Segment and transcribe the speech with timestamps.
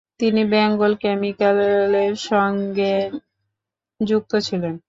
[0.19, 3.05] তিনি বেঙ্গল কেমিক্যালের সঙ্গেও
[3.99, 4.75] যুক্ত ছিলেন।